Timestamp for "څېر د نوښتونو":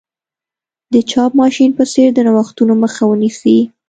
1.91-2.73